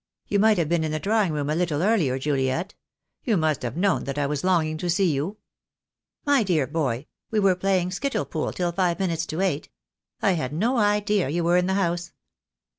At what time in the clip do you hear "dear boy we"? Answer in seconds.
6.41-7.39